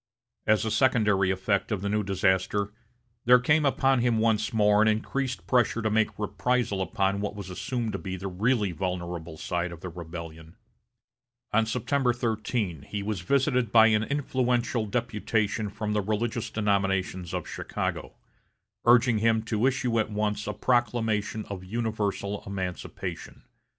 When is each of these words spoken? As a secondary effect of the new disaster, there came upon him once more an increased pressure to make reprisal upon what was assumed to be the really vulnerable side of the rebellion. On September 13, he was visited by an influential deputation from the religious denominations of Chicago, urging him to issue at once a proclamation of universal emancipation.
As 0.47 0.65
a 0.65 0.71
secondary 0.71 1.29
effect 1.29 1.71
of 1.71 1.81
the 1.83 1.87
new 1.87 2.01
disaster, 2.01 2.73
there 3.25 3.37
came 3.39 3.65
upon 3.67 3.99
him 3.99 4.17
once 4.17 4.51
more 4.51 4.81
an 4.81 4.87
increased 4.87 5.45
pressure 5.45 5.83
to 5.83 5.91
make 5.91 6.17
reprisal 6.17 6.81
upon 6.81 7.21
what 7.21 7.35
was 7.35 7.51
assumed 7.51 7.91
to 7.93 7.99
be 7.99 8.15
the 8.17 8.27
really 8.27 8.71
vulnerable 8.71 9.37
side 9.37 9.71
of 9.71 9.81
the 9.81 9.89
rebellion. 9.89 10.55
On 11.53 11.67
September 11.67 12.13
13, 12.13 12.81
he 12.81 13.03
was 13.03 13.21
visited 13.21 13.71
by 13.71 13.85
an 13.89 14.01
influential 14.01 14.87
deputation 14.87 15.69
from 15.69 15.93
the 15.93 16.01
religious 16.01 16.49
denominations 16.49 17.31
of 17.31 17.47
Chicago, 17.47 18.15
urging 18.85 19.19
him 19.19 19.43
to 19.43 19.67
issue 19.67 19.99
at 19.99 20.09
once 20.09 20.47
a 20.47 20.53
proclamation 20.53 21.45
of 21.47 21.63
universal 21.63 22.41
emancipation. 22.47 23.43